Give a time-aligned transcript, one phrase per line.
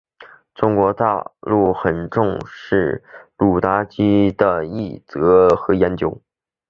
[0.55, 3.03] 中国大陆很重视
[3.37, 5.19] 鲁达基的译介
[5.55, 6.19] 和研究。